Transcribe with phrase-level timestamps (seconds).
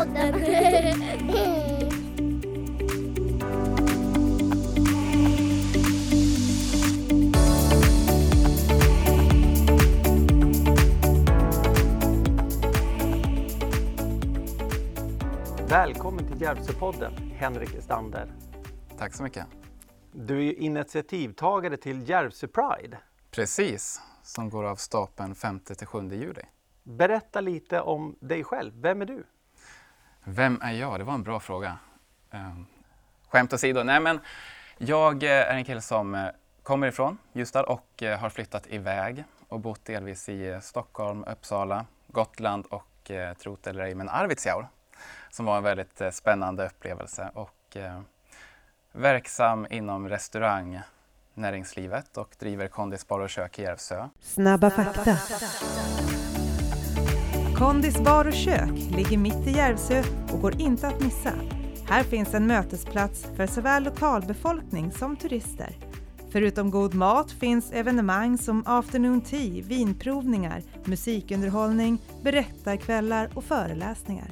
[0.00, 0.40] Järvsöpodden.
[15.68, 18.32] Välkommen till Järvsöpodden, Henrik Estander.
[18.98, 19.46] Tack så mycket.
[20.12, 22.98] Du är ju initiativtagare till Järvsö Pride.
[23.30, 26.42] Precis, som går av stapeln 5-7 juli.
[26.82, 28.72] Berätta lite om dig själv.
[28.82, 29.24] Vem är du?
[30.24, 31.00] Vem är jag?
[31.00, 31.78] Det var en bra fråga.
[32.30, 32.66] Um,
[33.28, 33.82] skämt åsido.
[33.82, 34.20] Nej, men
[34.78, 36.26] jag eh, är en kille som eh,
[36.62, 42.66] kommer ifrån Ljusdal och eh, har flyttat iväg och bott delvis i Stockholm, Uppsala, Gotland
[42.66, 42.86] och,
[43.38, 44.66] trot eller ej, men Arvidsjaur
[45.30, 47.30] som var en väldigt spännande upplevelse.
[47.34, 48.00] Och, eh,
[48.92, 50.80] verksam inom restaurang
[51.34, 54.08] näringslivet och driver kondisbar och kök i Järvsö.
[54.20, 55.16] Snabba fakta.
[57.60, 61.32] Kondis bar och kök ligger mitt i Järvsö och går inte att missa.
[61.86, 65.76] Här finns en mötesplats för såväl lokalbefolkning som turister.
[66.30, 74.30] Förutom god mat finns evenemang som afternoon tea, vinprovningar, musikunderhållning, berättarkvällar och föreläsningar.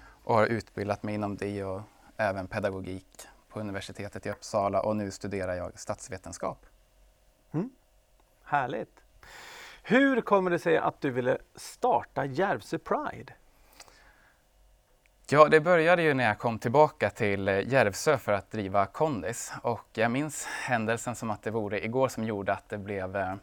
[0.00, 1.82] Och har utbildat mig inom det och
[2.16, 6.66] även pedagogik på universitetet i Uppsala och nu studerar jag statsvetenskap.
[7.52, 7.70] Mm.
[8.44, 9.07] Härligt!
[9.90, 13.32] Hur kommer det sig att du ville starta Järvsö Pride?
[15.28, 19.52] Ja, det började ju när jag kom tillbaka till eh, Järvsö för att driva Kondis
[19.62, 23.34] och jag minns händelsen som att det vore igår som gjorde att det blev eh,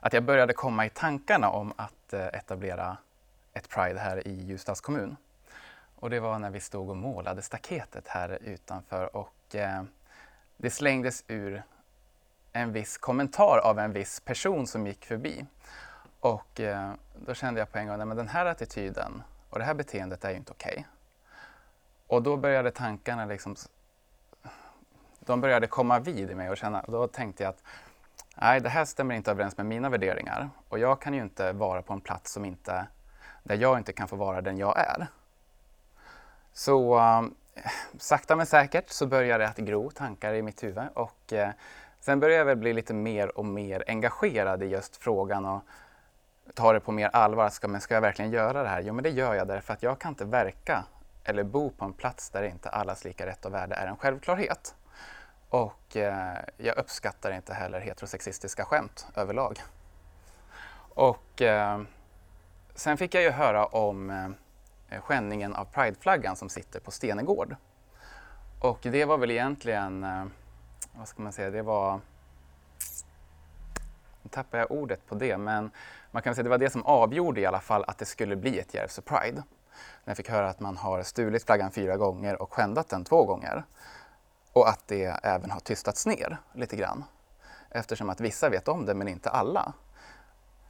[0.00, 2.96] att jag började komma i tankarna om att eh, etablera
[3.52, 5.16] ett Pride här i Ljusdals kommun.
[5.96, 9.82] Och det var när vi stod och målade staketet här utanför och eh,
[10.56, 11.62] det slängdes ur
[12.52, 15.46] en viss kommentar av en viss person som gick förbi.
[16.22, 19.74] Och eh, då kände jag på en gång att den här attityden och det här
[19.74, 20.72] beteendet är ju inte okej.
[20.72, 20.84] Okay.
[22.06, 23.56] Och då började tankarna liksom,
[25.20, 27.62] de började komma vid i mig och känna, då tänkte jag att
[28.36, 31.82] nej, det här stämmer inte överens med mina värderingar och jag kan ju inte vara
[31.82, 32.86] på en plats som inte,
[33.42, 35.06] där jag inte kan få vara den jag är.
[36.52, 37.22] Så eh,
[37.98, 41.50] sakta men säkert så började det att gro tankar i mitt huvud och eh,
[42.00, 45.62] sen började jag väl bli lite mer och mer engagerad i just frågan och
[46.54, 47.48] ta det på mer allvar.
[47.48, 48.80] Ska, men ska jag verkligen göra det här?
[48.80, 50.84] Jo, men det gör jag därför att jag kan inte verka
[51.24, 54.74] eller bo på en plats där inte allas lika rätt och värde är en självklarhet.
[55.48, 59.58] Och eh, jag uppskattar inte heller heterosexistiska skämt överlag.
[60.94, 61.80] Och eh,
[62.74, 67.56] sen fick jag ju höra om eh, skänningen skändningen av prideflaggan som sitter på Stenegård.
[68.60, 70.24] Och det var väl egentligen, eh,
[70.92, 72.00] vad ska man säga, det var...
[74.32, 75.70] Tappar jag ordet på det, men
[76.10, 78.36] man kan säga att det var det som avgjorde i alla fall att det skulle
[78.36, 79.42] bli ett Järvsö Pride.
[80.04, 83.24] När jag fick höra att man har stulit flaggan fyra gånger och skändat den två
[83.24, 83.64] gånger.
[84.52, 87.04] Och att det även har tystats ner lite grann.
[87.70, 89.72] Eftersom att vissa vet om det men inte alla.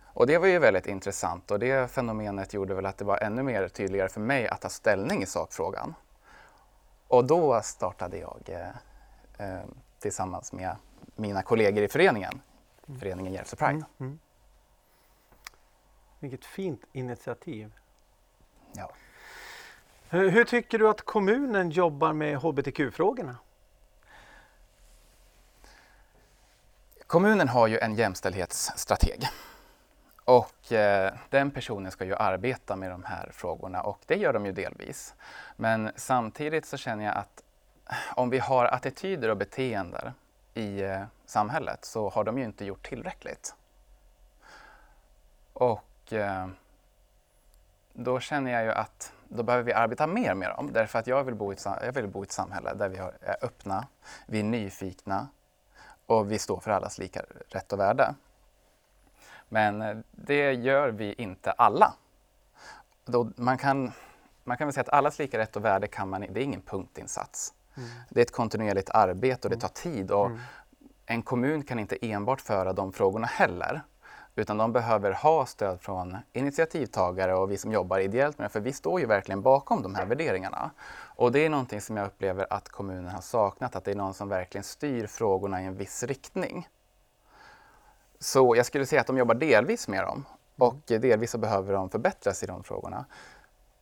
[0.05, 3.43] Och det var ju väldigt intressant och det fenomenet gjorde väl att det var ännu
[3.43, 5.95] mer tydligare för mig att ta ställning i sakfrågan.
[7.09, 9.65] Och då startade jag eh, eh,
[9.99, 10.77] tillsammans med
[11.17, 12.41] mina kollegor i föreningen
[12.98, 13.72] föreningen Järvsö Pride.
[13.72, 14.19] Mm, mm.
[16.19, 17.72] Vilket fint initiativ.
[18.72, 18.92] Ja.
[20.08, 23.36] Hur, hur tycker du att kommunen jobbar med hbtq-frågorna?
[27.06, 29.28] Kommunen har ju en jämställdhetsstrateg
[30.24, 34.47] och eh, den personen ska ju arbeta med de här frågorna och det gör de
[34.47, 35.14] ju delvis.
[35.56, 37.42] Men samtidigt så känner jag att
[38.14, 40.12] om vi har attityder och beteenden
[40.54, 43.54] i eh, samhället så har de ju inte gjort tillräckligt.
[45.53, 46.48] Och eh,
[47.93, 51.25] då känner jag ju att då behöver vi arbeta mer med dem därför att jag
[51.25, 53.87] vill bo i ett, jag vill bo i ett samhälle där vi är öppna,
[54.26, 55.28] vi är nyfikna
[56.07, 58.15] och vi står för allas lika rätt och värde.
[59.48, 61.95] Men eh, det gör vi inte alla.
[63.04, 63.92] Då man, kan,
[64.45, 66.62] man kan väl säga att allas lika rätt och värde kan man, det är ingen
[66.62, 67.54] punktinsats.
[67.77, 67.89] Mm.
[68.10, 70.10] Det är ett kontinuerligt arbete och det tar tid.
[70.10, 70.41] Och mm.
[71.12, 73.82] En kommun kan inte enbart föra de frågorna heller.
[74.34, 78.48] Utan de behöver ha stöd från initiativtagare och vi som jobbar ideellt med det.
[78.53, 80.70] För vi står ju verkligen bakom de här värderingarna.
[81.16, 83.76] Och det är någonting som jag upplever att kommunen har saknat.
[83.76, 86.68] Att det är någon som verkligen styr frågorna i en viss riktning.
[88.18, 90.24] Så jag skulle säga att de jobbar delvis med dem
[90.56, 93.04] och delvis så behöver de förbättras i de frågorna.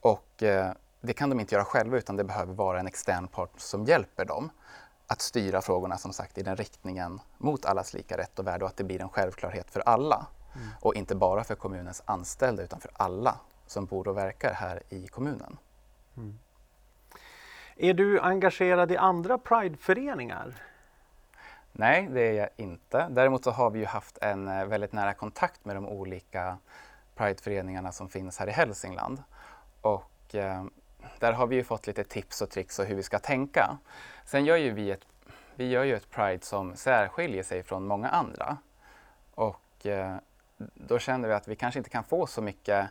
[0.00, 3.60] Och eh, det kan de inte göra själva utan det behöver vara en extern part
[3.60, 4.50] som hjälper dem
[5.10, 8.70] att styra frågorna som sagt i den riktningen mot allas lika rätt och värde och
[8.70, 10.26] att det blir en självklarhet för alla.
[10.54, 10.68] Mm.
[10.80, 13.36] Och inte bara för kommunens anställda utan för alla
[13.66, 15.58] som bor och verkar här i kommunen.
[16.16, 16.38] Mm.
[17.76, 20.54] Är du engagerad i andra Pride-föreningar?
[21.72, 23.08] Nej, det är jag inte.
[23.10, 26.58] Däremot så har vi ju haft en eh, väldigt nära kontakt med de olika
[27.14, 29.22] Pride-föreningarna som finns här i Hälsingland.
[29.80, 30.64] Och eh,
[31.19, 33.79] där har vi ju fått lite tips och tricks och hur vi ska tänka.
[34.25, 35.06] Sen gör ju vi ett,
[35.55, 38.56] vi gör ju ett Pride som särskiljer sig från många andra.
[39.35, 40.17] Och eh,
[40.75, 42.88] då känner vi att vi kanske inte kan få så mycket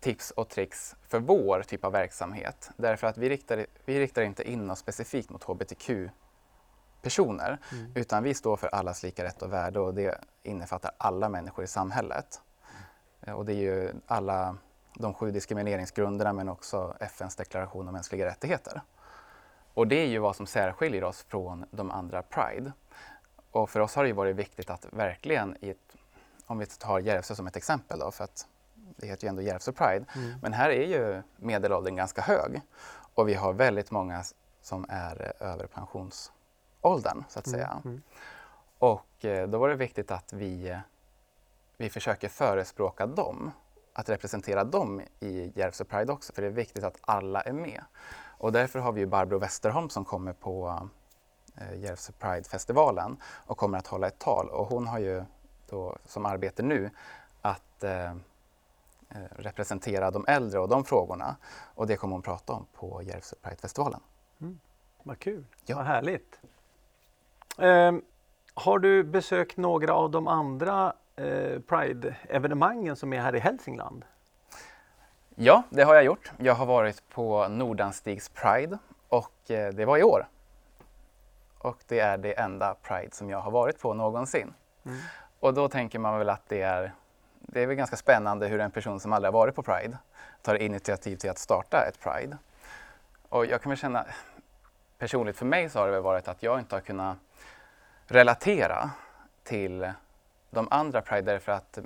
[0.00, 2.70] tips och tricks för vår typ av verksamhet.
[2.76, 6.48] Därför att vi riktar, vi riktar inte in oss specifikt mot hbtq-personer
[7.72, 7.92] mm.
[7.94, 11.68] utan vi står för allas lika rätt och värde och det innefattar alla människor i
[11.68, 12.40] samhället.
[13.22, 13.36] Mm.
[13.36, 14.56] Och det är ju alla
[14.94, 18.82] de sju diskrimineringsgrunderna men också FNs deklaration om mänskliga rättigheter.
[19.74, 22.72] Och det är ju vad som särskiljer oss från de andra Pride.
[23.50, 25.96] Och för oss har det varit viktigt att verkligen, ett,
[26.46, 29.72] om vi tar Järvsö som ett exempel då, för att det heter ju ändå Järvsö
[29.72, 30.38] Pride, mm.
[30.42, 32.60] men här är ju medelåldern ganska hög
[33.14, 34.24] och vi har väldigt många
[34.62, 37.80] som är över pensionsåldern så att mm, säga.
[37.84, 38.02] Mm.
[38.78, 40.78] Och eh, då var det viktigt att vi,
[41.76, 43.52] vi försöker förespråka dem,
[44.00, 47.84] att representera dem i Järvsö Pride också, för det är viktigt att alla är med.
[48.38, 50.88] Och därför har vi ju Barbro Westerholm som kommer på
[51.56, 53.16] eh, Järvsö Pride-festivalen
[53.46, 55.24] och kommer att hålla ett tal och hon har ju
[55.70, 56.90] då som arbete nu
[57.42, 58.14] att eh,
[59.14, 61.36] Eh, representera de äldre och de frågorna.
[61.74, 64.00] Och det kommer hon prata om på Järvsö Pride-festivalen.
[64.40, 64.60] Mm.
[65.02, 65.76] Vad kul, ja.
[65.76, 66.40] vad härligt.
[67.58, 67.92] Eh,
[68.54, 70.92] har du besökt några av de andra
[71.66, 74.04] Pride-evenemangen som är här i Hälsingland?
[75.34, 76.32] Ja, det har jag gjort.
[76.38, 78.78] Jag har varit på Nordanstigs Pride
[79.08, 80.28] och eh, det var i år.
[81.58, 84.54] Och det är det enda Pride som jag har varit på någonsin.
[84.84, 84.98] Mm.
[85.40, 86.92] Och då tänker man väl att det är
[87.52, 89.98] det är väl ganska spännande hur en person som aldrig har varit på Pride
[90.42, 92.38] tar initiativ till att starta ett Pride.
[93.28, 94.06] Och jag kan väl känna,
[94.98, 97.18] personligt för mig så har det väl varit att jag inte har kunnat
[98.06, 98.90] relatera
[99.44, 99.92] till
[100.50, 101.78] de andra Pride därför att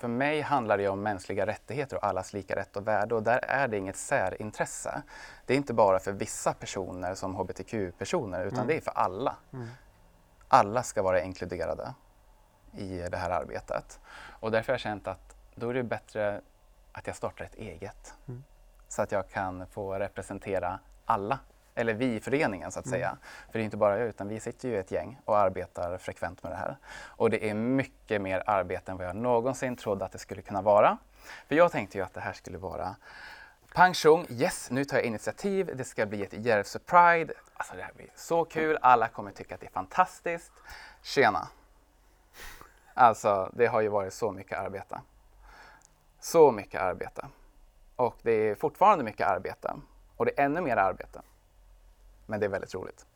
[0.00, 3.40] för mig handlar det om mänskliga rättigheter och allas lika rätt och värde och där
[3.42, 5.02] är det inget särintresse.
[5.46, 8.66] Det är inte bara för vissa personer som hbtq-personer utan mm.
[8.66, 9.36] det är för alla.
[9.52, 9.68] Mm.
[10.48, 11.94] Alla ska vara inkluderade
[12.72, 14.00] i det här arbetet.
[14.40, 16.40] Och därför har jag känt att då är det bättre
[16.92, 18.14] att jag startar ett eget.
[18.28, 18.44] Mm.
[18.88, 21.38] Så att jag kan få representera alla,
[21.74, 22.98] eller vi i föreningen så att mm.
[22.98, 23.16] säga.
[23.46, 26.42] För det är inte bara jag utan vi sitter ju ett gäng och arbetar frekvent
[26.42, 26.76] med det här.
[26.94, 30.62] Och det är mycket mer arbete än vad jag någonsin trodde att det skulle kunna
[30.62, 30.98] vara.
[31.48, 32.96] För jag tänkte ju att det här skulle vara
[33.74, 37.34] Pang tjong, yes, nu tar jag initiativ, det ska bli ett Järvsö Pride.
[37.54, 40.52] Alltså det här blir så kul, alla kommer tycka att det är fantastiskt.
[41.02, 41.48] Tjena!
[42.94, 45.00] Alltså, det har ju varit så mycket arbete.
[46.20, 47.26] Så mycket arbete.
[47.96, 49.74] Och det är fortfarande mycket arbete.
[50.16, 51.22] Och det är ännu mer arbete.
[52.26, 53.06] Men det är väldigt roligt.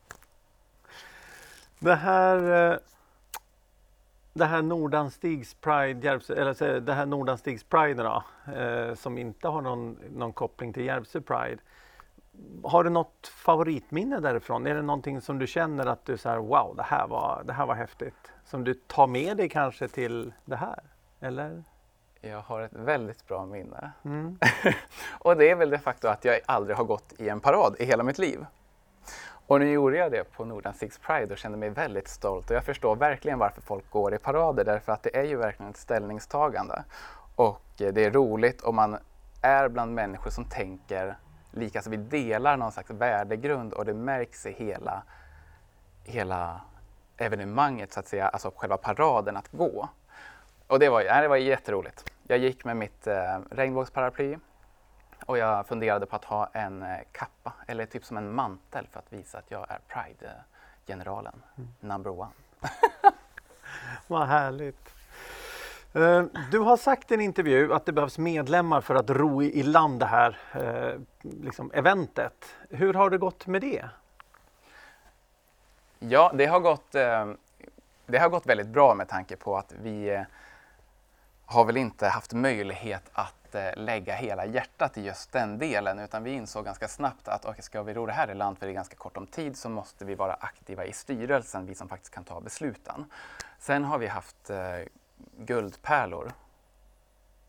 [1.78, 2.78] Det här, eh,
[4.32, 9.60] det här Nordanstigs Pride, Järvsö, eller det här Nordanstigs Pride då, eh, som inte har
[9.60, 11.58] någon, någon koppling till Järvsö Pride.
[12.64, 14.66] Har du något favoritminne därifrån?
[14.66, 17.66] Är det någonting som du känner att du säger wow, det här var, det här
[17.66, 18.32] var häftigt?
[18.46, 20.82] som du tar med dig kanske till det här?
[21.20, 21.64] Eller?
[22.20, 23.92] Jag har ett väldigt bra minne.
[24.04, 24.38] Mm.
[25.18, 27.84] och det är väl det faktum att jag aldrig har gått i en parad i
[27.84, 28.46] hela mitt liv.
[29.48, 32.50] Och nu gjorde jag det på Nordan Six Pride och kände mig väldigt stolt.
[32.50, 35.70] Och jag förstår verkligen varför folk går i parader därför att det är ju verkligen
[35.70, 36.84] ett ställningstagande.
[37.36, 38.98] Och eh, det är roligt och man
[39.42, 41.16] är bland människor som tänker
[41.50, 41.82] lika.
[41.82, 45.02] Så vi delar någon slags värdegrund och det märks i hela,
[46.04, 46.60] hela
[47.16, 49.88] evenemanget, så att säga, alltså själva paraden att gå.
[50.66, 52.12] Och det var, det var jätteroligt.
[52.22, 54.36] Jag gick med mitt eh, regnbågsparaply
[55.26, 58.98] och jag funderade på att ha en eh, kappa eller typ som en mantel för
[58.98, 61.68] att visa att jag är Pride-generalen, mm.
[61.80, 62.32] number one.
[64.06, 64.94] Vad härligt.
[65.96, 69.62] Uh, du har sagt i en intervju att det behövs medlemmar för att ro i
[69.62, 72.44] land det här uh, liksom eventet.
[72.70, 73.84] Hur har det gått med det?
[75.98, 77.26] Ja, det har, gått, eh,
[78.06, 80.22] det har gått väldigt bra med tanke på att vi eh,
[81.46, 86.22] har väl inte haft möjlighet att eh, lägga hela hjärtat i just den delen utan
[86.22, 88.72] vi insåg ganska snabbt att okay, ska vi ro det här i land för det
[88.72, 92.14] är ganska kort om tid så måste vi vara aktiva i styrelsen, vi som faktiskt
[92.14, 93.04] kan ta besluten.
[93.58, 94.50] Sen har vi haft
[95.36, 96.32] guldpärlor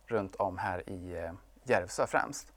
[0.06, 1.32] runt om här i
[1.64, 2.54] Järvsö främst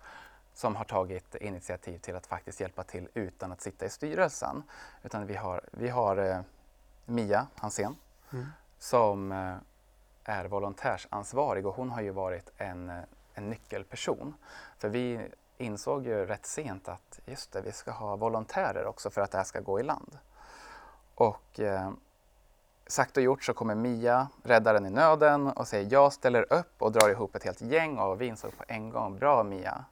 [0.60, 4.62] som har tagit initiativ till att faktiskt hjälpa till utan att sitta i styrelsen.
[5.02, 6.40] Utan vi har, vi har eh,
[7.04, 7.96] Mia Hansén
[8.32, 8.46] mm.
[8.78, 9.54] som eh,
[10.24, 13.02] är volontärsansvarig och hon har ju varit en, eh,
[13.40, 14.34] en nyckelperson.
[14.78, 15.28] För vi
[15.58, 19.38] insåg ju rätt sent att just det, vi ska ha volontärer också för att det
[19.38, 20.18] här ska gå i land.
[21.14, 21.90] Och eh,
[22.86, 26.92] sagt och gjort så kommer Mia, räddaren i nöden och säger jag ställer upp och
[26.92, 29.84] drar ihop ett helt gäng och vi insåg på en gång, bra Mia,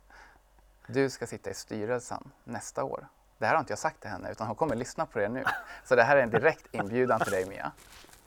[0.87, 3.09] du ska sitta i styrelsen nästa år.
[3.39, 5.45] Det här har inte jag sagt till henne utan hon kommer lyssna på det nu.
[5.85, 7.73] Så det här är en direkt inbjudan till dig Mia.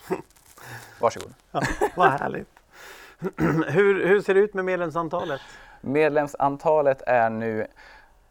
[1.00, 1.34] Varsågod.
[1.52, 1.62] Ja,
[1.96, 2.61] vad härligt.
[3.68, 5.42] hur, hur ser det ut med medlemsantalet?
[5.82, 7.68] Medlemsantalet är nu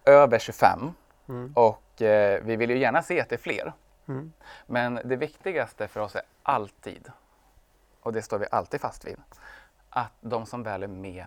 [0.04, 0.92] över 25
[1.28, 1.52] mm.
[1.54, 3.72] och eh, vi vill ju gärna se att det är fler.
[4.08, 4.32] Mm.
[4.66, 7.10] Men det viktigaste för oss är alltid,
[8.00, 9.16] och det står vi alltid fast vid,
[9.90, 11.24] att de som väl är med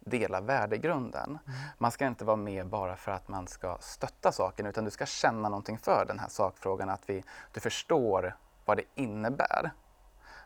[0.00, 1.38] delar värdegrunden.
[1.46, 1.60] Mm.
[1.78, 5.06] Man ska inte vara med bara för att man ska stötta saken utan du ska
[5.06, 9.70] känna någonting för den här sakfrågan, att vi, du förstår vad det innebär.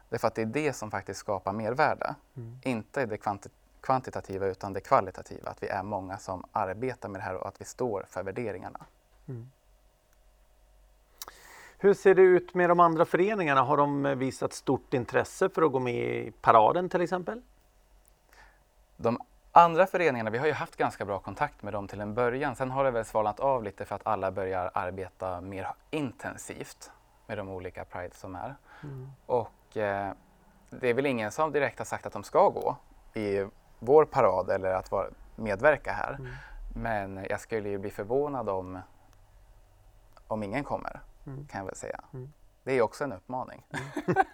[0.09, 2.15] Därför att det är det som faktiskt skapar mervärde.
[2.37, 2.59] Mm.
[2.63, 7.25] Inte det kvanti kvantitativa utan det kvalitativa, att vi är många som arbetar med det
[7.25, 8.81] här och att vi står för värderingarna.
[9.29, 9.51] Mm.
[11.79, 13.63] Hur ser det ut med de andra föreningarna?
[13.63, 17.43] Har de visat stort intresse för att gå med i paraden till exempel?
[18.97, 19.19] De
[19.53, 22.57] andra föreningarna, vi har ju haft ganska bra kontakt med dem till en början.
[22.57, 26.91] Sen har det väl svalnat av lite för att alla börjar arbeta mer intensivt
[27.27, 28.55] med de olika Pride som är.
[28.83, 29.11] Mm.
[29.27, 30.13] Och eh,
[30.71, 32.77] det är väl ingen som direkt har sagt att de ska gå
[33.15, 33.47] i
[33.79, 35.07] vår parad eller att vara,
[35.37, 36.15] medverka här.
[36.15, 36.33] Mm.
[36.75, 38.79] Men jag skulle ju bli förvånad om,
[40.27, 41.47] om ingen kommer mm.
[41.47, 42.01] kan jag väl säga.
[42.15, 42.33] Mm.
[42.65, 43.67] Det är också en uppmaning.
[43.71, 44.25] Mm.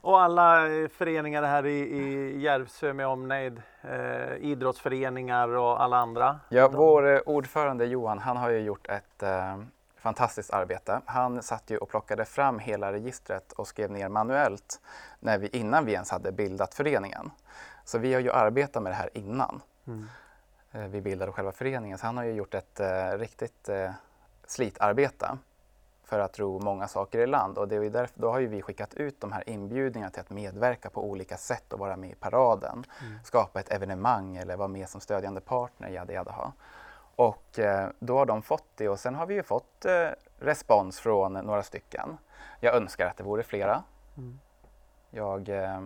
[0.00, 6.40] och alla föreningar här i, i Järvsö med omnejd, eh, idrottsföreningar och alla andra?
[6.48, 9.58] Ja, vår eh, ordförande Johan, han har ju gjort ett eh,
[10.00, 11.00] fantastiskt arbete.
[11.06, 14.80] Han satt ju och plockade fram hela registret och skrev ner manuellt
[15.20, 17.30] när vi, innan vi ens hade bildat föreningen.
[17.84, 20.06] Så vi har ju arbetat med det här innan mm.
[20.72, 21.98] eh, vi bildade själva föreningen.
[21.98, 23.90] Så han har ju gjort ett eh, riktigt eh,
[24.46, 25.38] slitarbete
[26.04, 27.58] för att ro många saker i land.
[27.58, 30.30] Och det är därför, då har ju vi skickat ut de här inbjudningarna till att
[30.30, 33.18] medverka på olika sätt och vara med i paraden, mm.
[33.24, 36.52] skapa ett evenemang eller vara med som stödjande partner, jada jada ha.
[37.18, 40.08] Och eh, då har de fått det och sen har vi ju fått eh,
[40.38, 42.18] respons från några stycken.
[42.60, 43.82] Jag önskar att det vore flera.
[44.16, 44.40] Mm.
[45.10, 45.82] Jag eh,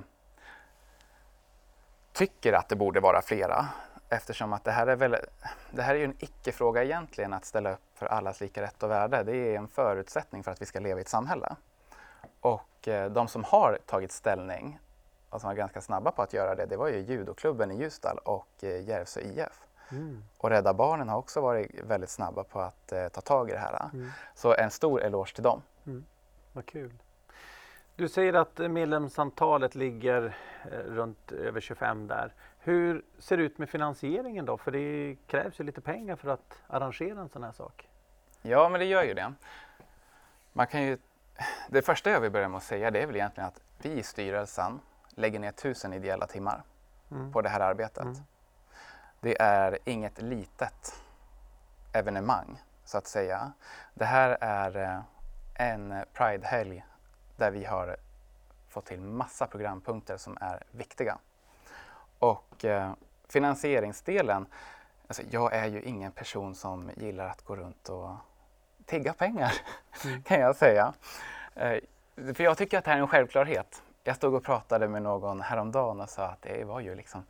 [2.13, 3.69] tycker att det borde vara flera
[4.09, 5.17] eftersom att det här är, väl,
[5.71, 8.91] det här är ju en icke-fråga egentligen att ställa upp för allas lika rätt och
[8.91, 9.23] värde.
[9.23, 11.57] Det är en förutsättning för att vi ska leva i ett samhälle.
[12.41, 14.79] Och de som har tagit ställning
[15.31, 18.19] och som var ganska snabba på att göra det, det var ju judoklubben i Ljusdal
[18.19, 19.67] och Järvsö IF.
[19.93, 20.25] Mm.
[20.39, 23.59] Och Rädda Barnen har också varit väldigt snabba på att eh, ta tag i det
[23.59, 23.91] här.
[23.93, 24.11] Mm.
[24.35, 25.63] Så en stor eloge till dem.
[25.87, 26.05] Mm.
[26.53, 26.93] Vad kul.
[27.97, 30.37] Du säger att medlemsantalet ligger
[30.73, 32.35] eh, runt över 25 där.
[32.59, 34.57] Hur ser det ut med finansieringen då?
[34.57, 37.89] För det krävs ju lite pengar för att arrangera en sån här sak.
[38.43, 39.33] Ja, men det gör ju det.
[40.53, 40.99] Man kan ju,
[41.69, 44.03] det första jag vill börja med att säga det är väl egentligen att vi i
[44.03, 46.63] styrelsen lägger ner tusen ideella timmar
[47.11, 47.33] mm.
[47.33, 48.05] på det här arbetet.
[48.05, 48.17] Mm.
[49.25, 51.03] Det är inget litet
[51.93, 53.53] evenemang så att säga.
[53.95, 55.01] Det här är eh,
[55.55, 56.85] en Pride-helg
[57.37, 57.97] där vi har
[58.69, 61.19] fått till massa programpunkter som är viktiga.
[62.19, 62.93] Och eh,
[63.29, 64.47] finansieringsdelen,
[65.07, 68.11] alltså jag är ju ingen person som gillar att gå runt och
[68.87, 69.53] tigga pengar,
[70.05, 70.23] mm.
[70.29, 70.93] kan jag säga.
[71.55, 71.79] Eh,
[72.35, 73.83] för jag tycker att det här är en självklarhet.
[74.05, 77.25] Jag stod och pratade med någon häromdagen och sa att det var ju liksom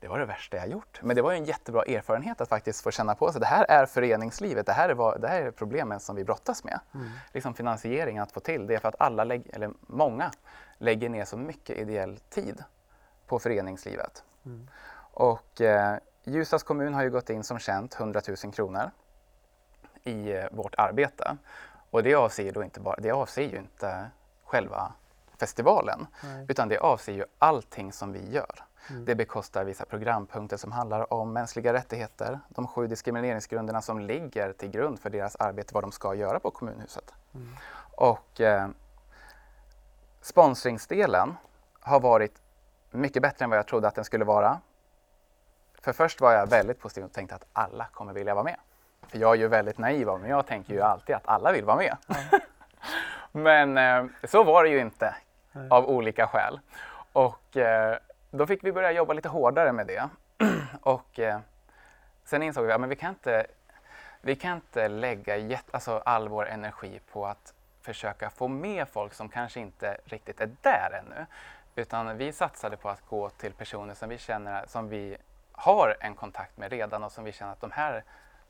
[0.00, 1.00] det var det värsta jag gjort.
[1.02, 3.40] Men det var ju en jättebra erfarenhet att faktiskt få känna på sig.
[3.40, 6.64] Det här är föreningslivet, det här är, vad, det här är problemen som vi brottas
[6.64, 6.80] med.
[6.94, 7.10] Mm.
[7.32, 10.30] Liksom finansieringen att få till det är för att alla, eller många,
[10.78, 12.64] lägger ner så mycket ideell tid
[13.26, 14.24] på föreningslivet.
[14.46, 14.68] Mm.
[15.12, 18.90] Och eh, Ljusdals kommun har ju gått in som känt 100 000 kronor
[20.02, 21.36] i eh, vårt arbete.
[21.90, 24.10] Och det avser, då inte bara, det avser ju inte
[24.44, 24.92] själva
[25.38, 26.46] festivalen, Nej.
[26.48, 28.65] utan det avser ju allting som vi gör.
[28.90, 29.04] Mm.
[29.04, 34.70] Det bekostar vissa programpunkter som handlar om mänskliga rättigheter, de sju diskrimineringsgrunderna som ligger till
[34.70, 37.14] grund för deras arbete, vad de ska göra på kommunhuset.
[37.34, 37.56] Mm.
[37.94, 38.68] Och eh,
[40.20, 41.36] sponsringsdelen
[41.80, 42.42] har varit
[42.90, 44.60] mycket bättre än vad jag trodde att den skulle vara.
[45.80, 48.56] För först var jag väldigt positiv och tänkte att alla kommer vilja vara med.
[49.08, 51.76] För jag är ju väldigt naiv men jag tänker ju alltid att alla vill vara
[51.76, 51.96] med.
[52.08, 52.40] Mm.
[53.76, 55.14] men eh, så var det ju inte
[55.70, 56.60] av olika skäl.
[57.12, 57.98] Och eh,
[58.30, 60.08] då fick vi börja jobba lite hårdare med det.
[60.80, 61.40] och eh,
[62.24, 63.46] sen insåg vi att ja, vi kan inte,
[64.20, 69.14] vi kan inte lägga jet, alltså all vår energi på att försöka få med folk
[69.14, 71.26] som kanske inte riktigt är där ännu.
[71.74, 75.16] Utan vi satsade på att gå till personer som vi känner som vi
[75.52, 78.04] har en kontakt med redan och som vi känner att de här,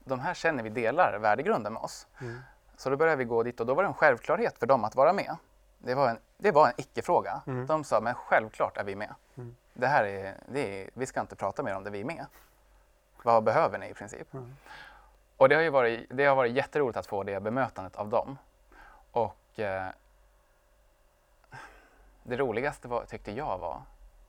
[0.05, 2.07] de här känner vi delar värdegrunden med oss.
[2.21, 2.41] Mm.
[2.77, 4.95] Så då började vi gå dit och då var det en självklarhet för dem att
[4.95, 5.37] vara med.
[5.79, 7.43] Det var en, det var en icke-fråga.
[7.47, 7.67] Mm.
[7.67, 9.15] De sa, men självklart är vi med.
[9.37, 9.57] Mm.
[9.79, 12.27] Det här är, det är, vi ska inte prata mer om det, vi är med.
[13.23, 14.35] Vad behöver ni i princip?
[14.35, 14.57] Mm.
[15.37, 18.39] Och det har, ju varit, det har varit jätteroligt att få det bemötandet av dem.
[19.11, 19.89] Och eh,
[22.23, 23.83] det roligaste var, tyckte jag var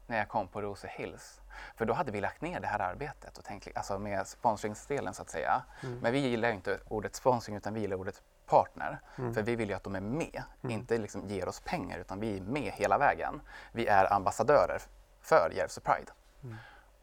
[0.07, 1.41] när jag kom på Rose Hills.
[1.75, 5.21] För då hade vi lagt ner det här arbetet och tänkt, alltså med sponsringsdelen så
[5.21, 5.63] att säga.
[5.83, 5.99] Mm.
[5.99, 8.99] Men vi gillar inte ordet sponsring utan vi gillar ordet partner.
[9.17, 9.33] Mm.
[9.33, 10.75] För vi vill ju att de är med, mm.
[10.75, 13.41] inte liksom ger oss pengar utan vi är med hela vägen.
[13.71, 14.81] Vi är ambassadörer
[15.27, 16.11] för Järvsö Pride.
[16.43, 16.55] Mm.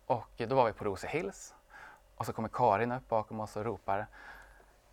[0.07, 1.55] Och då var vi på Rose Hills
[2.17, 4.07] och så kommer Karin upp bakom oss och ropar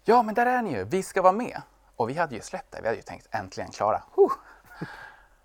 [0.03, 1.61] Ja men där är ni ju, vi ska vara med.
[1.95, 4.03] Och vi hade ju släppt det, vi hade ju tänkt äntligen klara.
[4.15, 4.31] Huh.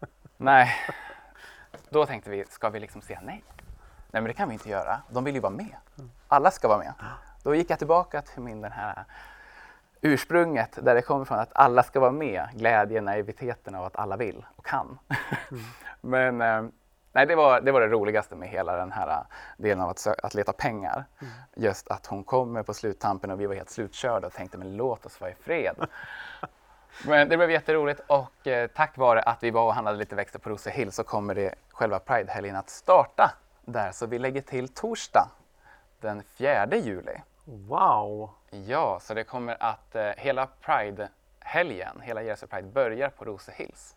[0.36, 0.70] nej,
[1.90, 3.44] då tänkte vi, ska vi liksom säga nej?
[4.10, 5.76] Nej men det kan vi inte göra, de vill ju vara med.
[6.28, 6.92] Alla ska vara med.
[7.42, 9.04] Då gick jag tillbaka till min den här
[10.00, 14.16] ursprunget där det kommer från att alla ska vara med, glädjen, naiviteten av att alla
[14.16, 14.98] vill och kan.
[15.50, 15.64] Mm.
[16.36, 16.70] men eh,
[17.16, 19.24] nej, det var, det var det roligaste med hela den här
[19.56, 21.04] delen av att, att leta pengar.
[21.20, 21.32] Mm.
[21.54, 25.06] Just att hon kommer på sluttampen och vi var helt slutkörda och tänkte men låt
[25.06, 25.76] oss vara i fred.
[27.06, 30.38] men det blev jätteroligt och eh, tack vare att vi var och handlade lite växter
[30.38, 33.92] på Rosehill så kommer det själva Pride-helgen att starta där.
[33.92, 35.28] Så vi lägger till torsdag
[36.00, 37.16] den 4 juli.
[37.44, 38.30] Wow!
[38.50, 43.96] Ja, så det kommer att eh, hela Pride-helgen, hela Järvsö Pride börjar på Rosehills.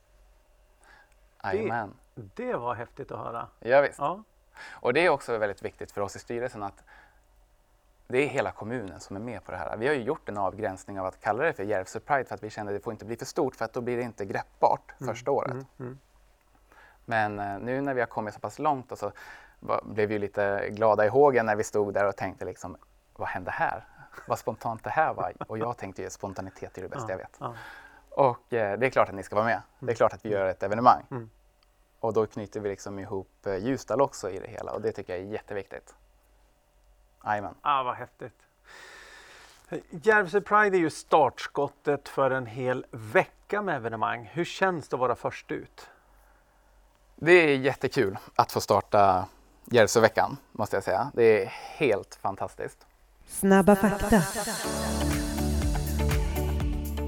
[1.43, 1.93] Jajamän.
[2.35, 3.47] Det, var häftigt att höra.
[3.59, 3.99] Ja, visst.
[3.99, 4.23] Ja.
[4.69, 6.83] Och det är också väldigt viktigt för oss i styrelsen att
[8.07, 9.77] det är hela kommunen som är med på det här.
[9.77, 12.43] Vi har ju gjort en avgränsning av att kalla det för Järvsö Pride för att
[12.43, 14.25] vi kände att det får inte bli för stort för att då blir det inte
[14.25, 15.13] greppbart mm.
[15.13, 15.51] första året.
[15.51, 15.65] Mm.
[15.79, 15.99] Mm.
[17.05, 19.11] Men eh, nu när vi har kommit så pass långt och så
[19.83, 22.77] blev vi lite glada i hågen när vi stod där och tänkte liksom
[23.15, 23.83] vad hände här?
[24.27, 25.33] Vad spontant det här var.
[25.47, 27.37] Och jag tänkte ju spontanitet är det bästa ja, jag vet.
[27.39, 27.53] Ja.
[28.09, 29.61] Och eh, det är klart att ni ska vara med.
[29.79, 29.95] Det är mm.
[29.95, 31.29] klart att vi gör ett evenemang.
[31.99, 35.13] Och då knyter vi liksom ihop eh, Ljusdal också i det hela och det tycker
[35.13, 35.95] jag är jätteviktigt.
[37.25, 37.55] Jajamän.
[37.61, 38.33] Ah, vad häftigt.
[39.89, 44.29] Järvsö Pride är ju startskottet för en hel vecka med evenemang.
[44.33, 45.89] Hur känns det att vara först ut?
[47.15, 49.27] Det är jättekul att få starta
[49.71, 51.11] Järvsöveckan måste jag säga.
[51.13, 51.45] Det är
[51.77, 52.87] helt fantastiskt.
[53.27, 54.21] Snabba fakta.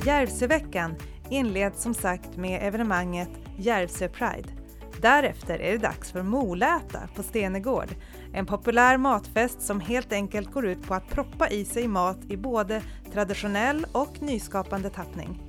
[0.06, 0.96] Järvsöveckan
[1.30, 4.61] inleds som sagt med evenemanget Järvsö Pride.
[5.02, 7.96] Därefter är det dags för Moläta på Stenegård.
[8.34, 12.38] En populär matfest som helt enkelt går ut på att proppa i sig mat i
[12.38, 12.82] både
[13.14, 15.44] traditionell och nyskapande tappning.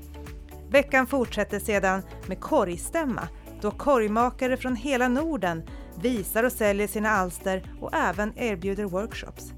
[0.71, 3.29] Veckan fortsätter sedan med korgstämma
[3.61, 5.63] då korgmakare från hela Norden
[6.03, 9.53] visar och säljer sina alster och även erbjuder workshops.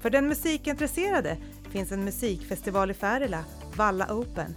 [0.00, 1.36] För den musikintresserade
[1.70, 3.44] finns en musikfestival i Färila,
[3.76, 4.54] Valla Open.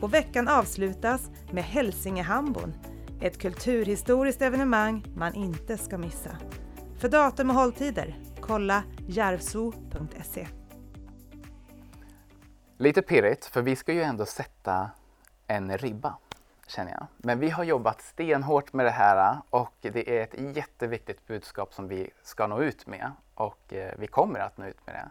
[0.00, 2.74] Och veckan avslutas med Hälsingehambon,
[3.24, 6.36] ett kulturhistoriskt evenemang man inte ska missa.
[6.98, 10.46] För datum och hålltider, kolla järvso.se.
[12.76, 14.90] Lite pirrigt, för vi ska ju ändå sätta
[15.46, 16.16] en ribba
[16.66, 17.06] känner jag.
[17.16, 21.88] Men vi har jobbat stenhårt med det här och det är ett jätteviktigt budskap som
[21.88, 25.10] vi ska nå ut med och eh, vi kommer att nå ut med det.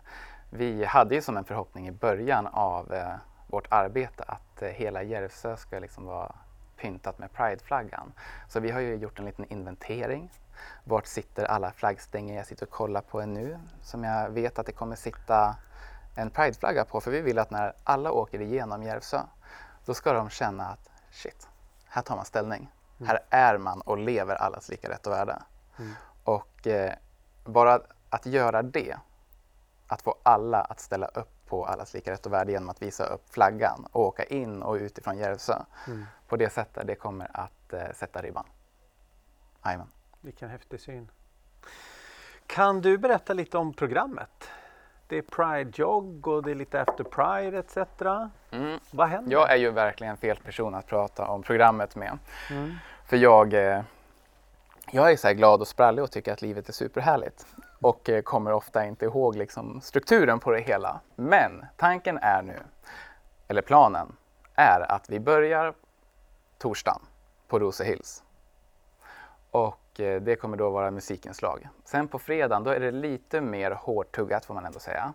[0.50, 3.16] Vi hade ju som en förhoppning i början av eh,
[3.48, 6.36] vårt arbete att eh, hela Järvsö ska liksom vara
[6.84, 8.14] pyntat med prideflaggan.
[8.48, 10.32] Så vi har ju gjort en liten inventering.
[10.84, 14.66] Vart sitter alla flaggstänger jag sitter och kollar på en nu som jag vet att
[14.66, 15.56] det kommer sitta
[16.16, 19.22] en prideflagga på för vi vill att när alla åker igenom Järvsö
[19.86, 21.48] då ska de känna att shit,
[21.88, 22.72] här tar man ställning.
[23.00, 23.10] Mm.
[23.10, 25.42] Här är man och lever allas lika rätt och värde.
[25.80, 25.94] Mm.
[26.24, 26.94] Och eh,
[27.46, 28.98] bara att göra det,
[29.88, 33.06] att få alla att ställa upp på allas lika rätt och värde genom att visa
[33.06, 35.54] upp flaggan och åka in och utifrån Järvsö.
[35.88, 36.06] Mm.
[36.28, 38.46] På det sättet, det kommer att eh, sätta ribban.
[39.66, 39.88] Jajamän.
[40.22, 41.12] Vilken häftig syn.
[42.48, 44.50] Kan du berätta lite om programmet?
[45.08, 47.78] det är Pride-jogg och det är lite efter Pride etc.
[48.52, 48.80] Mm.
[48.92, 49.32] Vad händer?
[49.32, 52.18] Jag är ju verkligen fel person att prata om programmet med.
[52.50, 52.74] Mm.
[53.06, 53.82] För jag, eh,
[54.92, 57.46] jag är så här glad och sprallig och tycker att livet är superhärligt.
[57.84, 61.00] Och eh, kommer ofta inte ihåg liksom strukturen på det hela.
[61.16, 62.60] Men tanken är nu,
[63.48, 64.16] eller planen,
[64.56, 65.74] är att vi börjar
[66.58, 67.02] torsdagen
[67.48, 68.24] på Rosehills.
[69.52, 71.68] Och eh, det kommer då vara musikinslag.
[71.86, 75.14] Sen på fredagen då är det lite mer hårdtuggat får man ändå säga.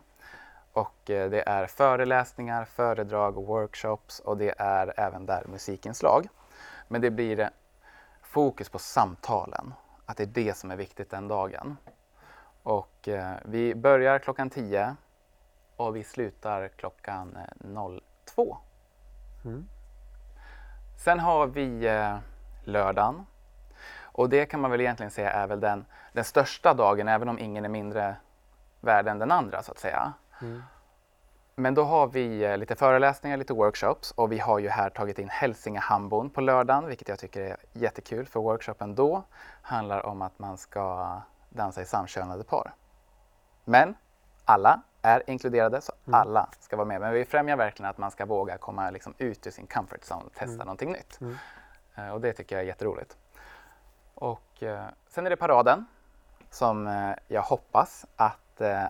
[0.73, 6.29] Och eh, det är föreläsningar, föredrag workshops och det är även där musikinslag.
[6.89, 7.51] Men det blir
[8.23, 9.75] fokus på samtalen.
[10.07, 11.77] Att det är det som är viktigt den dagen.
[12.69, 14.97] Och eh, vi börjar klockan 10
[15.77, 17.39] och vi slutar klockan
[18.35, 18.59] 02.
[19.45, 19.69] Mm.
[21.05, 22.17] Sen har vi eh,
[22.65, 23.27] lördagen.
[24.01, 27.39] Och det kan man väl egentligen säga är väl den, den största dagen, även om
[27.39, 28.17] ingen är mindre
[28.81, 30.13] värd än den andra så att säga.
[30.41, 30.63] Mm.
[31.55, 35.19] Men då har vi eh, lite föreläsningar, lite workshops och vi har ju här tagit
[35.19, 39.23] in Hälsingehambon på lördagen, vilket jag tycker är jättekul för workshopen då
[39.63, 41.21] handlar om att man ska
[41.59, 42.75] dansa i samkönade par.
[43.65, 43.95] Men
[44.45, 46.21] alla är inkluderade så mm.
[46.21, 47.01] alla ska vara med.
[47.01, 50.25] Men vi främjar verkligen att man ska våga komma liksom ut ur sin comfort zone
[50.25, 50.59] och testa mm.
[50.59, 51.21] någonting nytt.
[51.21, 51.37] Mm.
[51.99, 53.17] Uh, och det tycker jag är jätteroligt.
[54.15, 55.87] Och uh, sen är det paraden
[56.51, 58.39] som uh, jag hoppas att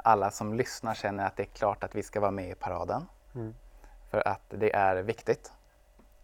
[0.02, 3.08] alla som lyssnar känner att det är klart att vi ska vara med i paraden.
[3.34, 3.54] Mm.
[4.10, 5.52] För att det är viktigt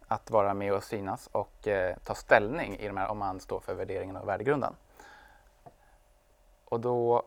[0.07, 1.67] att vara med och synas och
[2.03, 4.75] ta ställning i de här om man står för värderingen och värdegrunden.
[6.75, 7.23] Och då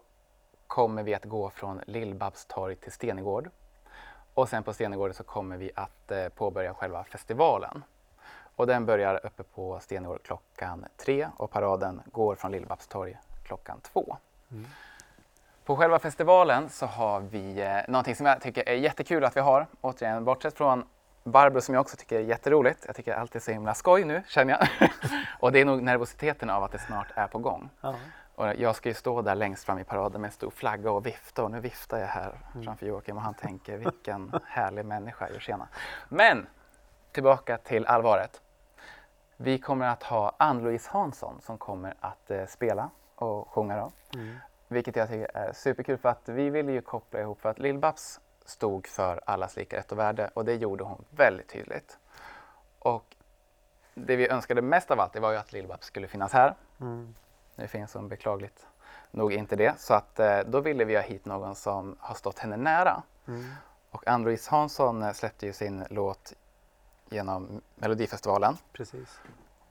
[0.67, 3.51] kommer vi att gå från Lillbabstorg till Stenegård.
[4.35, 7.85] Och sen på Stenegård så kommer vi att eh, påbörja själva festivalen.
[8.57, 14.17] Och den börjar uppe på Stenegård klockan tre och paraden går från Lillbabstorg klockan två.
[14.51, 14.67] Mm.
[15.65, 19.41] På själva festivalen så har vi eh, någonting som jag tycker är jättekul att vi
[19.41, 19.67] har.
[19.81, 20.85] Återigen, bortsett från
[21.25, 22.85] Barbro som jag också tycker är jätteroligt.
[22.87, 24.91] Jag tycker alltid så himla skoj nu känner jag.
[25.41, 27.71] och det är nog nervositeten av att det snart är på gång.
[27.81, 27.95] Ja.
[28.39, 31.07] Och jag ska ju stå där längst fram i paraden med en stor flagga och
[31.07, 32.65] vifta och nu viftar jag här mm.
[32.65, 35.69] framför Joakim och han tänker vilken härlig människa jag tjena.
[36.09, 36.47] Men
[37.13, 38.43] tillbaka till allvaret.
[39.37, 43.93] Vi kommer att ha Ann-Louise Hansson som kommer att eh, spela och sjunga då.
[44.15, 44.37] Mm.
[44.69, 48.21] Vilket jag tycker är superkul för att vi vill ju koppla ihop för att Lill-Babs
[48.45, 51.99] stod för allas lika rätt och värde och det gjorde hon väldigt tydligt.
[52.79, 53.17] Och
[53.95, 56.55] det vi önskade mest av allt det var ju att Lill-Babs skulle finnas här.
[56.81, 57.15] Mm.
[57.59, 58.67] Nu finns hon beklagligt
[59.11, 59.81] nog inte det.
[59.81, 63.03] Så att eh, då ville vi ha hit någon som har stått henne nära.
[63.29, 63.51] Mm.
[63.91, 66.33] Och Ann-Louise Hansson eh, släppte ju sin låt
[67.11, 68.57] genom Melodifestivalen.
[68.73, 69.21] Precis.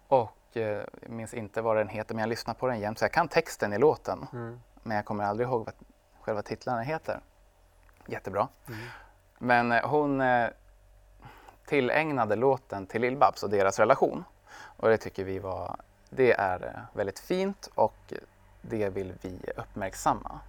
[0.07, 3.05] Och eh, jag minns inte vad den heter men jag lyssnar på den jämt så
[3.05, 4.27] jag kan texten i låten.
[4.33, 4.59] Mm.
[4.83, 5.75] Men jag kommer aldrig ihåg vad
[6.21, 7.19] själva titlarna heter.
[8.05, 8.47] Jättebra.
[8.67, 8.79] Mm.
[9.37, 10.23] Men hon
[11.65, 14.23] tillägnade låten till Lill-Babs och deras relation.
[14.77, 15.75] Och det tycker vi var
[16.09, 18.13] det är eh, väldigt fint och
[18.61, 20.39] det vill vi uppmärksamma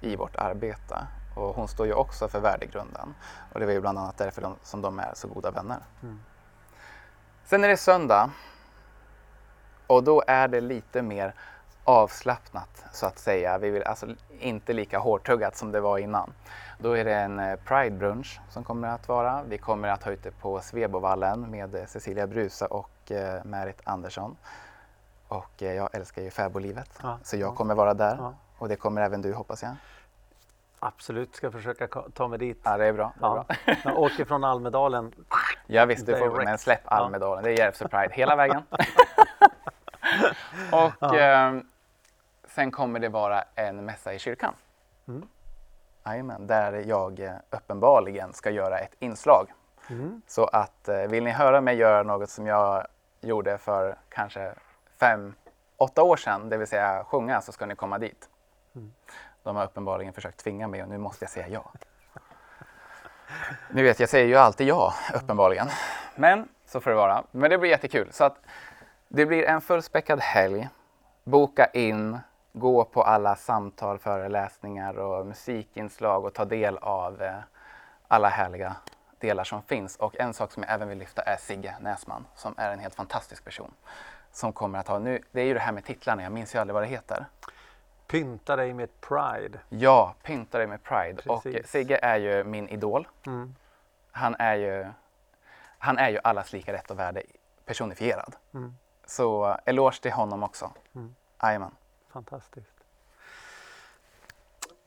[0.00, 1.06] i vårt arbete.
[1.36, 3.14] Och hon står ju också för värdegrunden
[3.52, 5.78] och det var ju bland annat därför de, som de är så goda vänner.
[6.02, 6.20] Mm.
[7.44, 8.30] Sen är det söndag
[9.86, 11.34] och då är det lite mer
[11.84, 13.58] avslappnat så att säga.
[13.58, 14.06] Vi vill alltså
[14.40, 16.32] inte lika hårdtuggat som det var innan.
[16.78, 19.42] Då är det en eh, Pride-brunch som kommer att vara.
[19.42, 24.36] Vi kommer att ha ute på Svebovallen med Cecilia Bruse och eh, Märit Andersson.
[25.30, 28.34] Och eh, jag älskar ju fäbodlivet ja, så jag kommer vara där ja.
[28.58, 29.76] och det kommer även du hoppas jag.
[30.78, 32.60] Absolut, ska försöka ta mig dit.
[32.62, 33.12] Ja, det är bra.
[33.18, 33.46] Det är bra.
[33.84, 35.12] jag åker från Almedalen.
[35.66, 37.44] Ja visst, du får, men släpp Almedalen.
[37.44, 38.62] Det är Järvsö Pride hela vägen.
[40.72, 41.60] och eh,
[42.44, 44.54] sen kommer det vara en mässa i kyrkan.
[45.08, 45.28] Mm.
[46.02, 49.52] Amen, där jag eh, uppenbarligen ska göra ett inslag.
[49.88, 50.22] Mm.
[50.26, 52.86] Så att eh, vill ni höra mig göra något som jag
[53.20, 54.54] gjorde för kanske
[55.00, 55.34] fem,
[55.76, 58.28] åtta år sedan, det vill säga sjunga, så ska ni komma dit.
[58.74, 58.92] Mm.
[59.42, 61.72] De har uppenbarligen försökt tvinga mig och nu måste jag säga ja.
[63.70, 65.68] Ni vet, jag säger ju alltid ja, uppenbarligen.
[66.14, 67.24] Men så får det vara.
[67.30, 68.12] Men det blir jättekul.
[68.12, 68.36] Så att
[69.08, 70.68] det blir en fullspäckad helg.
[71.24, 72.18] Boka in,
[72.52, 77.34] gå på alla samtal, föreläsningar och musikinslag och ta del av eh,
[78.08, 78.76] alla härliga
[79.18, 79.96] delar som finns.
[79.96, 82.94] Och en sak som jag även vill lyfta är Sigge Näsman som är en helt
[82.94, 83.74] fantastisk person
[84.32, 86.58] som kommer att ha, nu, det är ju det här med titlarna, jag minns ju
[86.58, 87.26] aldrig vad det heter.
[88.06, 89.58] Pynta dig med Pride.
[89.68, 91.22] Ja, Pynta dig med Pride.
[91.22, 91.60] Precis.
[91.60, 93.08] Och Sigge är ju min idol.
[93.26, 93.54] Mm.
[94.12, 94.86] Han, är ju,
[95.78, 97.22] han är ju allas lika rätt och värde
[97.64, 98.36] personifierad.
[98.54, 98.76] Mm.
[99.06, 100.72] Så eloge till honom också.
[100.94, 101.14] Mm.
[101.42, 101.74] Jajamän.
[102.08, 102.84] Fantastiskt.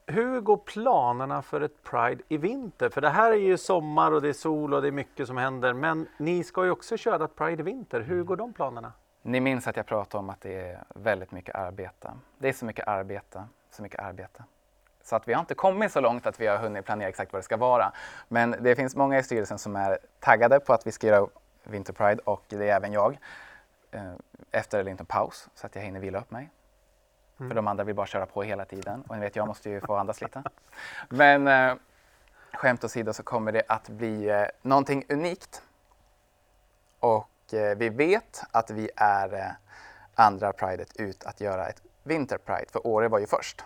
[0.05, 2.89] Hur går planerna för ett Pride i vinter?
[2.89, 5.37] För det här är ju sommar och det är sol och det är mycket som
[5.37, 5.73] händer.
[5.73, 8.01] Men ni ska ju också köra ett Pride i vinter.
[8.01, 8.25] Hur mm.
[8.25, 8.93] går de planerna?
[9.25, 12.11] Ni minns att jag pratade om att det är väldigt mycket arbete.
[12.37, 14.43] Det är så mycket arbete, så mycket arbete.
[15.03, 17.39] Så att vi har inte kommit så långt att vi har hunnit planera exakt vad
[17.39, 17.91] det ska vara.
[18.27, 21.27] Men det finns många i styrelsen som är taggade på att vi ska göra
[21.63, 23.17] Winter Pride och det är även jag.
[23.91, 24.11] Eh,
[24.51, 26.49] efter en liten paus så att jag hinner vila upp mig.
[27.39, 27.49] Mm.
[27.49, 29.81] För de andra vill bara köra på hela tiden och ni vet jag måste ju
[29.81, 30.43] få andas lite.
[31.09, 31.75] Men eh,
[32.53, 35.63] skämt åsido så kommer det att bli eh, någonting unikt.
[36.99, 39.51] Och vi vet att vi är eh,
[40.15, 43.63] andra pridet ut att göra ett Winter Pride, för Åre var ju först.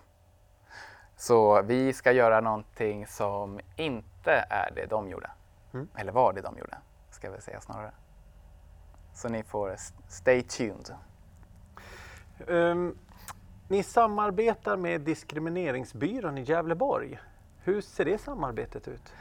[1.15, 5.31] Så vi ska göra någonting som inte är det de gjorde.
[5.73, 5.89] Mm.
[5.95, 6.77] Eller var det de gjorde,
[7.09, 7.91] ska vi säga snarare.
[9.13, 9.75] Så ni får
[10.07, 10.95] stay tuned.
[12.47, 12.97] Ehm,
[13.67, 17.19] ni samarbetar med Diskrimineringsbyrån i Gävleborg.
[17.63, 19.13] Hur ser det samarbetet ut?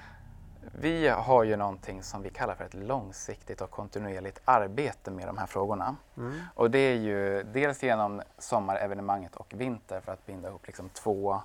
[0.73, 5.39] Vi har ju någonting som vi kallar för ett långsiktigt och kontinuerligt arbete med de
[5.39, 5.97] här frågorna.
[6.17, 6.41] Mm.
[6.55, 11.41] Och det är ju dels genom sommarevenemanget och vinter för att binda ihop liksom två,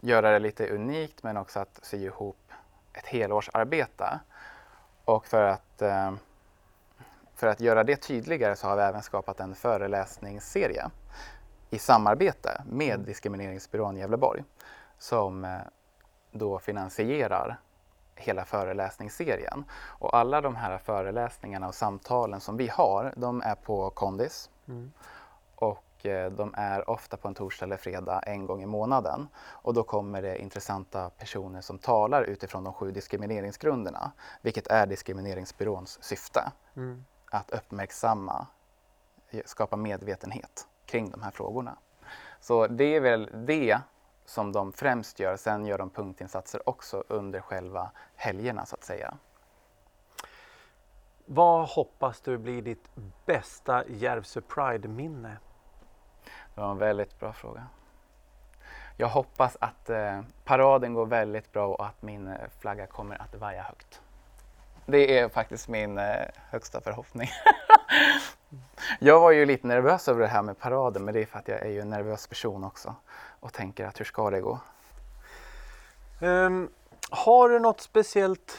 [0.00, 2.52] göra det lite unikt men också att sy ihop
[2.92, 4.20] ett helårsarbete.
[5.04, 6.12] Och för att, eh,
[7.34, 10.90] för att göra det tydligare så har vi även skapat en föreläsningsserie
[11.70, 14.44] i samarbete med Diskrimineringsbyrån Gävleborg
[14.98, 15.60] som eh,
[16.32, 17.58] då finansierar
[18.22, 19.64] hela föreläsningsserien.
[19.72, 24.50] Och alla de här föreläsningarna och samtalen som vi har, de är på Kondis.
[24.68, 24.92] Mm.
[25.54, 29.28] Och eh, de är ofta på en torsdag eller fredag en gång i månaden.
[29.38, 36.02] Och då kommer det intressanta personer som talar utifrån de sju diskrimineringsgrunderna, vilket är Diskrimineringsbyråns
[36.02, 36.52] syfte.
[36.76, 37.04] Mm.
[37.30, 38.46] Att uppmärksamma,
[39.30, 41.76] eh, skapa medvetenhet kring de här frågorna.
[42.40, 43.80] Så det är väl det
[44.24, 45.36] som de främst gör.
[45.36, 49.14] Sen gör de punktinsatser också under själva helgerna så att säga.
[51.26, 52.90] Vad hoppas du blir ditt
[53.26, 55.36] bästa Järvsö Pride-minne?
[56.54, 57.66] Det var en väldigt bra fråga.
[58.96, 63.34] Jag hoppas att eh, paraden går väldigt bra och att min eh, flagga kommer att
[63.34, 64.00] vaja högt.
[64.86, 67.28] Det är faktiskt min eh, högsta förhoppning.
[68.98, 71.48] jag var ju lite nervös över det här med paraden men det är för att
[71.48, 72.94] jag är ju en nervös person också
[73.40, 74.58] och tänker att hur ska det gå?
[76.20, 76.68] Ehm,
[77.10, 78.58] har du något speciellt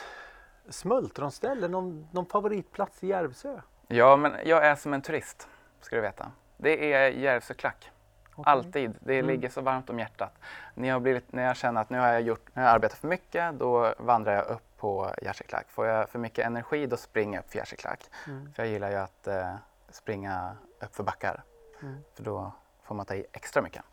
[0.70, 3.62] smultronställe, någon, någon favoritplats i Järvsö?
[3.88, 5.48] Ja, men jag är som en turist,
[5.82, 6.32] ska du veta.
[6.58, 7.92] Det är Järvsö klack.
[8.36, 8.52] Okej.
[8.52, 8.96] Alltid.
[9.00, 9.28] Det Mm.
[9.32, 10.34] ligger så varmt om hjärtat.
[10.74, 12.98] När jag, blivit, när jag känner att nu har jag, gjort, nu har jag arbetat
[12.98, 15.66] för mycket, då vandrar jag upp på Gärseklack.
[15.70, 18.00] Får jag för mycket energi, då springer jag upp för Gärseklack.
[18.28, 18.54] Mm.
[18.54, 19.56] För jag gillar ju att eh,
[19.96, 21.44] springa upp för backar.
[21.82, 22.04] Mm.
[22.14, 22.52] För då
[22.84, 23.84] får man ta i extra mycket.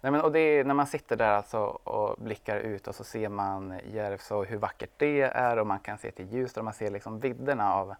[0.00, 3.04] Nej, men, och det är när man sitter där alltså och blickar ut och så
[3.04, 6.64] ser man Järvsö och hur vackert det är och man kan se till Ljusdal och
[6.64, 7.94] man ser liksom vidderna av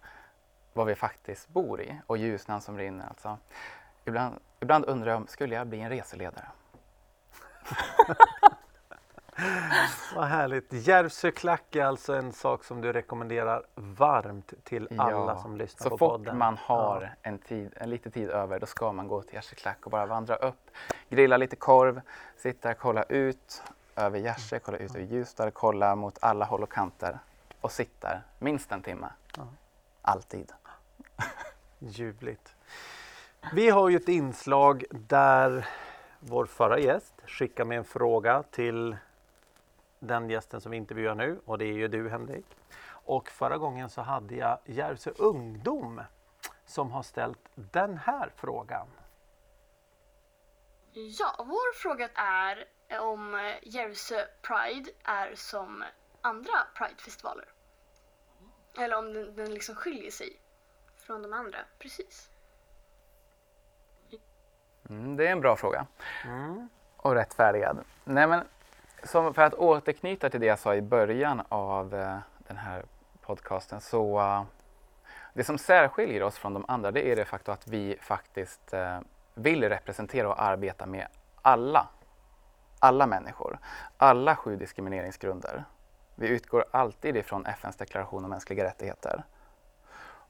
[0.73, 3.07] vad vi faktiskt bor i och Ljusnan som rinner.
[3.07, 3.37] Alltså.
[4.05, 6.47] Ibland, ibland undrar jag om, skulle jag bli en reseledare?
[10.15, 10.73] Vad härligt.
[10.73, 15.89] Järvsö klack är alltså en sak som du rekommenderar varmt till alla som lyssnar så
[15.89, 16.37] på fort podden.
[16.37, 19.77] man har en, tid, en lite tid över då ska man gå till Gärse klack
[19.85, 20.71] och bara vandra upp,
[21.09, 22.01] grilla lite korv,
[22.37, 23.63] sitta och kolla ut
[23.95, 27.19] över Gärse, kolla ut över Ljusdal, kolla mot alla håll och kanter
[27.61, 29.07] och sitta där minst en timme.
[29.37, 29.47] Ja.
[30.01, 30.51] Alltid.
[31.79, 32.55] Ljuvligt.
[33.53, 35.67] Vi har ju ett inslag där
[36.19, 38.95] vår förra gäst skickar med en fråga till
[40.01, 42.45] den gästen som vi intervjuar nu och det är ju du Henrik.
[42.89, 46.01] Och förra gången så hade jag Järvsö Ungdom
[46.65, 48.87] som har ställt den här frågan.
[50.93, 52.65] Ja, vår fråga är
[52.99, 55.83] om Järvsö Pride är som
[56.21, 57.47] andra Pridefestivaler.
[58.77, 60.39] Eller om den, den liksom skiljer sig
[60.97, 61.59] från de andra.
[61.79, 62.29] Precis.
[64.89, 65.87] Mm, det är en bra fråga.
[66.25, 66.69] Mm.
[66.97, 67.83] och rättfärdigad.
[68.03, 68.47] Nej, men
[69.03, 72.85] som för att återknyta till det jag sa i början av eh, den här
[73.21, 74.43] podcasten så eh,
[75.33, 78.99] det som särskiljer oss från de andra det är det faktum att vi faktiskt eh,
[79.33, 81.07] vill representera och arbeta med
[81.41, 81.87] alla,
[82.79, 83.59] alla människor,
[83.97, 85.63] alla sju diskrimineringsgrunder.
[86.15, 89.23] Vi utgår alltid ifrån FNs deklaration om mänskliga rättigheter.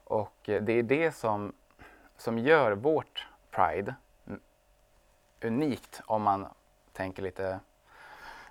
[0.04, 1.52] Och eh, det är det som,
[2.16, 3.94] som gör vårt Pride
[5.40, 6.46] unikt om man
[6.92, 7.60] tänker lite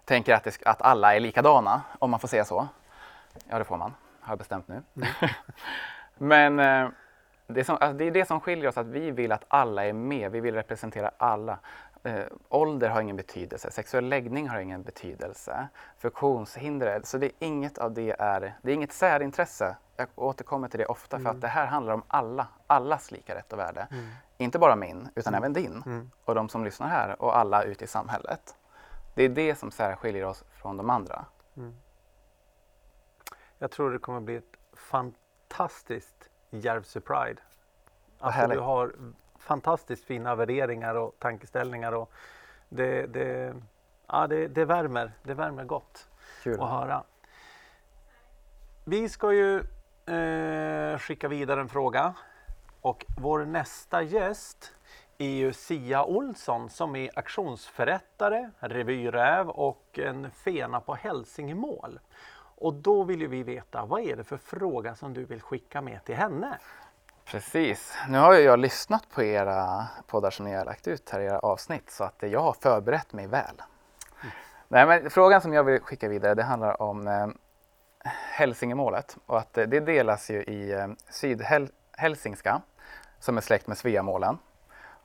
[0.05, 2.67] tänker att, det, att alla är likadana, om man får säga så.
[3.49, 4.83] Ja, det får man, har jag bestämt nu.
[6.17, 6.89] Men eh,
[7.47, 9.93] det, som, alltså, det är det som skiljer oss, att vi vill att alla är
[9.93, 10.31] med.
[10.31, 11.59] Vi vill representera alla.
[12.03, 17.77] Eh, ålder har ingen betydelse, sexuell läggning har ingen betydelse, funktionshinder, så det är inget
[17.77, 19.75] av det är, det är inget särintresse.
[19.97, 23.53] Jag återkommer till det ofta för att det här handlar om alla, allas lika rätt
[23.53, 23.87] och värde.
[24.37, 26.11] Inte bara min, utan även din Mm.
[26.25, 28.55] och de som lyssnar här och alla ute i samhället.
[29.13, 31.25] Det är det som särskiljer oss från de andra.
[33.57, 37.41] Jag tror det kommer bli ett fantastiskt Järvsö Pride.
[38.19, 38.95] Alltså, du har
[39.39, 42.11] fantastiskt fina värderingar och tankeställningar och
[42.69, 43.55] det, det,
[44.07, 46.09] ja, det, det, värmer, det värmer gott
[46.43, 46.61] Kul.
[46.61, 47.03] att höra.
[48.85, 49.57] Vi ska ju
[50.15, 52.13] eh, skicka vidare en fråga
[52.81, 54.73] och vår nästa gäst
[55.21, 61.99] är ju Sia Olsson som är auktionsförrättare, revyräv och en fena på Hälsingemål.
[62.57, 65.81] Och då vill ju vi veta, vad är det för fråga som du vill skicka
[65.81, 66.57] med till henne?
[67.25, 67.97] Precis.
[68.09, 71.91] Nu har jag lyssnat på era poddar som ni har lagt ut här, era avsnitt,
[71.91, 73.61] så att jag har förberett mig väl.
[74.67, 77.27] Nej, men frågan som jag vill skicka vidare, det handlar om eh,
[78.31, 82.61] Hälsingemålet och att eh, det delas ju i eh, Sydhälsingska
[83.19, 84.37] som är släkt med Sveamålen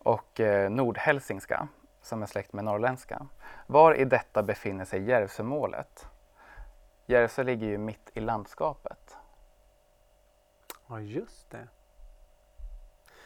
[0.07, 1.69] och eh, Nordhälsingska
[2.03, 3.27] som är släkt med norrländska.
[3.67, 6.09] Var i detta befinner sig Järvsömålet?
[7.07, 9.17] Järvsö ligger ju mitt i landskapet.
[10.89, 11.69] Ja, just det.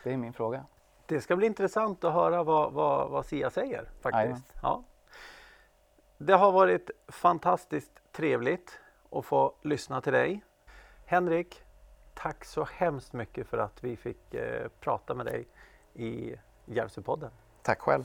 [0.05, 0.65] Det är min fråga.
[1.07, 4.53] Det ska bli intressant att höra vad, vad, vad Sia säger faktiskt.
[4.63, 4.85] Ja.
[6.19, 10.45] Det har varit fantastiskt trevligt att få lyssna till dig.
[11.07, 11.63] Henrik,
[12.15, 15.49] tack så hemskt mycket för att vi fick eh, prata med dig
[15.95, 17.31] i Järvsöpodden.
[17.63, 18.05] Tack själv.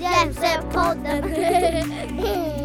[0.00, 1.24] Järvsöpodden.